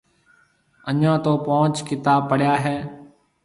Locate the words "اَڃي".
0.89-1.11